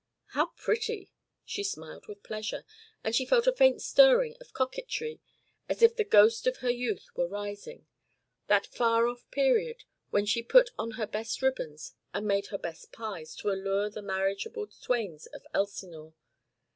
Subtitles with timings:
[0.29, 1.11] "How pretty!"
[1.45, 2.65] She smiled with pleasure,
[3.03, 5.21] and she felt a faint stirring of coquetry,
[5.69, 7.85] as if the ghost of her youth were rising
[8.47, 12.91] that far off period when she put on her best ribbons and made her best
[12.91, 16.15] pies to allure the marriageable swains of Elsinore.